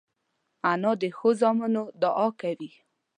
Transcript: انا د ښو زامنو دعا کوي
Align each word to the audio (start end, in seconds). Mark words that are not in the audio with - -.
انا 0.71 0.91
د 1.01 1.03
ښو 1.17 1.29
زامنو 1.39 1.83
دعا 2.01 2.27
کوي 2.41 2.71